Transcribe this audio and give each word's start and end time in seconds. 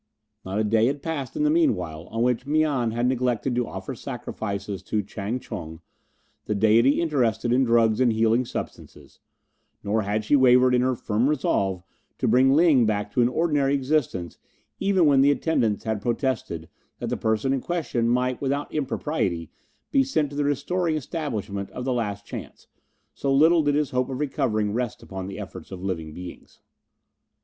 Not 0.43 0.57
a 0.57 0.63
day 0.63 0.87
had 0.87 1.03
passed 1.03 1.35
in 1.35 1.43
the 1.43 1.51
meanwhile 1.51 2.07
on 2.07 2.23
which 2.23 2.47
Mian 2.47 2.89
had 2.89 3.05
neglected 3.05 3.53
to 3.53 3.67
offer 3.67 3.93
sacrifices 3.93 4.81
to 4.81 5.03
Chang 5.03 5.39
Chung, 5.39 5.79
the 6.45 6.55
deity 6.55 6.99
interested 6.99 7.53
in 7.53 7.63
drugs 7.65 7.99
and 8.01 8.11
healing 8.11 8.43
substances, 8.43 9.19
nor 9.83 10.01
had 10.01 10.25
she 10.25 10.35
wavered 10.35 10.73
in 10.73 10.81
her 10.81 10.95
firm 10.95 11.29
resolve 11.29 11.83
to 12.17 12.27
bring 12.27 12.51
Ling 12.55 12.87
back 12.87 13.11
to 13.11 13.21
an 13.21 13.29
ordinary 13.29 13.75
existence 13.75 14.39
even 14.79 15.05
when 15.05 15.21
the 15.21 15.29
attendants 15.29 15.83
had 15.83 16.01
protested 16.01 16.67
that 16.97 17.09
the 17.11 17.15
person 17.15 17.53
in 17.53 17.61
question 17.61 18.09
might 18.09 18.41
without 18.41 18.73
impropriety 18.73 19.51
be 19.91 20.03
sent 20.03 20.31
to 20.31 20.35
the 20.35 20.43
Restoring 20.43 20.95
Establishment 20.97 21.69
of 21.69 21.85
the 21.85 21.93
Last 21.93 22.25
Chance, 22.25 22.65
so 23.13 23.31
little 23.31 23.61
did 23.61 23.75
his 23.75 23.91
hope 23.91 24.09
of 24.09 24.19
recovering 24.19 24.73
rest 24.73 25.03
upon 25.03 25.27
the 25.27 25.37
efforts 25.37 25.69
of 25.69 25.83
living 25.83 26.11
beings. 26.11 26.59